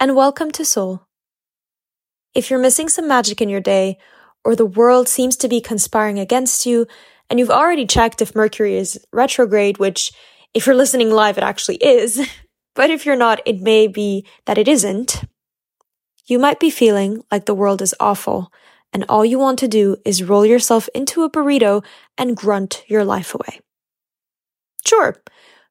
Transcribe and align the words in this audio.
and 0.00 0.16
welcome 0.16 0.50
to 0.50 0.64
Soul. 0.64 1.06
If 2.34 2.50
you're 2.50 2.58
missing 2.58 2.88
some 2.88 3.06
magic 3.06 3.40
in 3.40 3.48
your 3.48 3.60
day, 3.60 3.98
or 4.44 4.56
the 4.56 4.66
world 4.66 5.08
seems 5.08 5.36
to 5.36 5.48
be 5.48 5.60
conspiring 5.60 6.18
against 6.18 6.66
you, 6.66 6.88
and 7.30 7.38
you've 7.38 7.52
already 7.52 7.86
checked 7.86 8.20
if 8.20 8.34
Mercury 8.34 8.74
is 8.74 8.98
retrograde, 9.12 9.78
which, 9.78 10.12
if 10.54 10.66
you're 10.66 10.74
listening 10.74 11.10
live, 11.12 11.38
it 11.38 11.44
actually 11.44 11.76
is, 11.76 12.28
but 12.74 12.90
if 12.90 13.06
you're 13.06 13.14
not, 13.14 13.40
it 13.46 13.60
may 13.60 13.86
be 13.86 14.26
that 14.46 14.58
it 14.58 14.66
isn't, 14.66 15.22
you 16.26 16.40
might 16.40 16.58
be 16.58 16.68
feeling 16.68 17.22
like 17.30 17.46
the 17.46 17.54
world 17.54 17.80
is 17.80 17.94
awful, 18.00 18.52
and 18.92 19.04
all 19.08 19.24
you 19.24 19.38
want 19.38 19.60
to 19.60 19.68
do 19.68 19.96
is 20.04 20.24
roll 20.24 20.44
yourself 20.44 20.88
into 20.96 21.22
a 21.22 21.30
burrito 21.30 21.84
and 22.18 22.36
grunt 22.36 22.82
your 22.88 23.04
life 23.04 23.32
away. 23.36 23.60
Sure, 24.84 25.14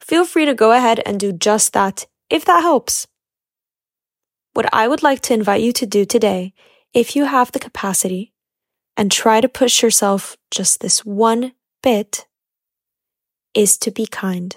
feel 0.00 0.24
free 0.24 0.44
to 0.44 0.54
go 0.54 0.70
ahead 0.70 1.00
and 1.04 1.18
do 1.18 1.32
just 1.32 1.72
that 1.72 2.06
if 2.30 2.44
that 2.44 2.60
helps. 2.60 3.08
What 4.54 4.72
I 4.72 4.86
would 4.86 5.02
like 5.02 5.20
to 5.22 5.34
invite 5.34 5.62
you 5.62 5.72
to 5.72 5.86
do 5.86 6.04
today, 6.04 6.52
if 6.92 7.16
you 7.16 7.24
have 7.24 7.52
the 7.52 7.58
capacity, 7.58 8.32
and 8.96 9.10
try 9.10 9.40
to 9.40 9.48
push 9.48 9.82
yourself 9.82 10.36
just 10.50 10.80
this 10.80 11.04
one 11.04 11.52
bit, 11.82 12.26
is 13.54 13.78
to 13.78 13.90
be 13.90 14.06
kind. 14.06 14.56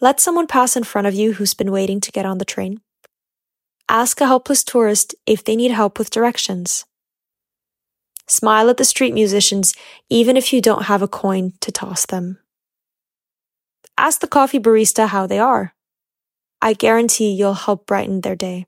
Let 0.00 0.18
someone 0.18 0.46
pass 0.46 0.76
in 0.76 0.84
front 0.84 1.06
of 1.06 1.14
you 1.14 1.34
who's 1.34 1.54
been 1.54 1.70
waiting 1.70 2.00
to 2.00 2.10
get 2.10 2.26
on 2.26 2.38
the 2.38 2.44
train. 2.44 2.80
Ask 3.88 4.20
a 4.20 4.26
helpless 4.26 4.64
tourist 4.64 5.14
if 5.26 5.44
they 5.44 5.54
need 5.54 5.70
help 5.70 5.98
with 5.98 6.10
directions. 6.10 6.86
Smile 8.26 8.70
at 8.70 8.78
the 8.78 8.84
street 8.84 9.12
musicians 9.12 9.74
even 10.08 10.36
if 10.36 10.52
you 10.52 10.62
don't 10.62 10.84
have 10.84 11.02
a 11.02 11.08
coin 11.08 11.52
to 11.60 11.70
toss 11.70 12.06
them. 12.06 12.38
Ask 13.98 14.20
the 14.20 14.26
coffee 14.26 14.58
barista 14.58 15.08
how 15.08 15.26
they 15.26 15.38
are. 15.38 15.74
I 16.64 16.74
guarantee 16.74 17.32
you'll 17.32 17.54
help 17.54 17.86
brighten 17.86 18.20
their 18.20 18.36
day. 18.36 18.66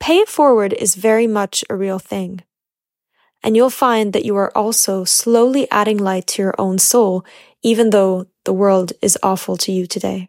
Pay 0.00 0.18
it 0.18 0.28
forward 0.28 0.72
is 0.72 0.96
very 0.96 1.28
much 1.28 1.64
a 1.70 1.76
real 1.76 2.00
thing. 2.00 2.42
And 3.44 3.56
you'll 3.56 3.70
find 3.70 4.12
that 4.12 4.24
you 4.24 4.34
are 4.34 4.50
also 4.58 5.04
slowly 5.04 5.70
adding 5.70 5.96
light 5.96 6.26
to 6.28 6.42
your 6.42 6.56
own 6.58 6.78
soul, 6.78 7.24
even 7.62 7.90
though 7.90 8.26
the 8.44 8.52
world 8.52 8.92
is 9.00 9.16
awful 9.22 9.56
to 9.58 9.70
you 9.70 9.86
today. 9.86 10.28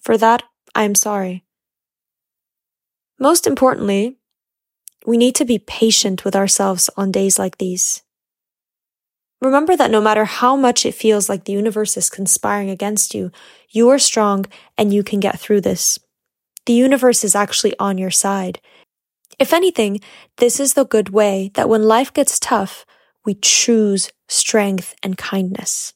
For 0.00 0.16
that, 0.18 0.44
I 0.72 0.84
am 0.84 0.94
sorry. 0.94 1.44
Most 3.18 3.44
importantly, 3.46 4.18
we 5.04 5.16
need 5.16 5.34
to 5.34 5.44
be 5.44 5.58
patient 5.58 6.24
with 6.24 6.36
ourselves 6.36 6.88
on 6.96 7.10
days 7.10 7.40
like 7.40 7.58
these. 7.58 8.02
Remember 9.42 9.76
that 9.76 9.90
no 9.90 10.00
matter 10.00 10.24
how 10.24 10.54
much 10.54 10.86
it 10.86 10.94
feels 10.94 11.28
like 11.28 11.44
the 11.44 11.52
universe 11.52 11.96
is 11.96 12.08
conspiring 12.08 12.70
against 12.70 13.12
you, 13.12 13.32
you 13.70 13.88
are 13.88 13.98
strong 13.98 14.46
and 14.78 14.94
you 14.94 15.02
can 15.02 15.18
get 15.18 15.40
through 15.40 15.62
this. 15.62 15.98
The 16.66 16.74
universe 16.74 17.24
is 17.24 17.34
actually 17.34 17.74
on 17.80 17.98
your 17.98 18.12
side. 18.12 18.60
If 19.40 19.52
anything, 19.52 20.00
this 20.36 20.60
is 20.60 20.74
the 20.74 20.84
good 20.84 21.08
way 21.08 21.50
that 21.54 21.68
when 21.68 21.82
life 21.82 22.14
gets 22.14 22.38
tough, 22.38 22.86
we 23.24 23.34
choose 23.34 24.12
strength 24.28 24.94
and 25.02 25.18
kindness. 25.18 25.92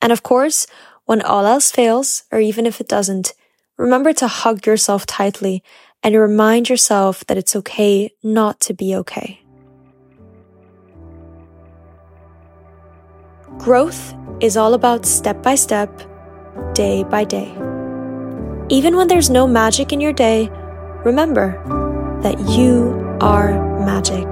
And 0.00 0.12
of 0.12 0.22
course, 0.22 0.68
when 1.06 1.20
all 1.20 1.46
else 1.46 1.72
fails, 1.72 2.22
or 2.30 2.38
even 2.38 2.64
if 2.64 2.80
it 2.80 2.86
doesn't, 2.88 3.32
remember 3.76 4.12
to 4.12 4.28
hug 4.28 4.64
yourself 4.66 5.04
tightly 5.04 5.64
and 6.00 6.14
remind 6.14 6.68
yourself 6.68 7.26
that 7.26 7.38
it's 7.38 7.56
okay 7.56 8.12
not 8.22 8.60
to 8.60 8.72
be 8.72 8.94
okay. 8.94 9.43
Growth 13.58 14.14
is 14.40 14.56
all 14.56 14.72
about 14.72 15.04
step 15.04 15.42
by 15.42 15.54
step, 15.54 15.90
day 16.72 17.04
by 17.04 17.24
day. 17.24 17.52
Even 18.70 18.96
when 18.96 19.06
there's 19.06 19.28
no 19.28 19.46
magic 19.46 19.92
in 19.92 20.00
your 20.00 20.14
day, 20.14 20.48
remember 21.04 21.60
that 22.22 22.40
you 22.48 23.16
are 23.20 23.52
magic. 23.84 24.26